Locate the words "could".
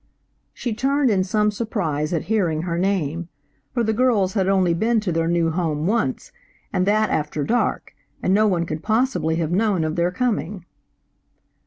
8.65-8.81